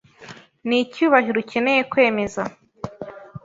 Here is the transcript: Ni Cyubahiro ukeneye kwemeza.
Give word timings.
Ni 0.67 0.77
Cyubahiro 0.91 1.37
ukeneye 1.43 1.81
kwemeza. 1.91 2.41